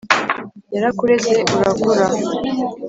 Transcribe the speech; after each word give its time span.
yarakureze 0.73 1.33
urakura 1.55 2.05